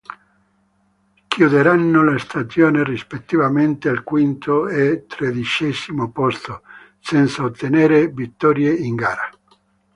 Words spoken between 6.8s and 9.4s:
senza ottenere vittorie in gara.